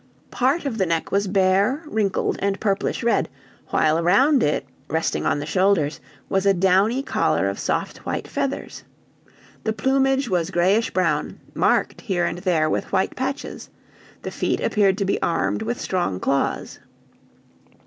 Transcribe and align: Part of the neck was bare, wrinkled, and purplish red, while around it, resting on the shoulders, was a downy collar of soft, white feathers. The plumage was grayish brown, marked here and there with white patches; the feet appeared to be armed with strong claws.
Part 0.31 0.65
of 0.65 0.79
the 0.79 0.87
neck 0.87 1.11
was 1.11 1.27
bare, 1.27 1.83
wrinkled, 1.85 2.39
and 2.41 2.59
purplish 2.59 3.03
red, 3.03 3.29
while 3.67 3.99
around 3.99 4.41
it, 4.41 4.65
resting 4.87 5.27
on 5.27 5.37
the 5.37 5.45
shoulders, 5.45 5.99
was 6.27 6.47
a 6.47 6.55
downy 6.55 7.03
collar 7.03 7.47
of 7.47 7.59
soft, 7.59 7.99
white 8.03 8.27
feathers. 8.27 8.83
The 9.63 9.73
plumage 9.73 10.27
was 10.27 10.49
grayish 10.49 10.89
brown, 10.89 11.39
marked 11.53 12.01
here 12.01 12.25
and 12.25 12.39
there 12.39 12.67
with 12.67 12.91
white 12.91 13.15
patches; 13.15 13.69
the 14.23 14.31
feet 14.31 14.59
appeared 14.59 14.97
to 14.97 15.05
be 15.05 15.21
armed 15.21 15.61
with 15.61 15.79
strong 15.79 16.19
claws. 16.19 16.79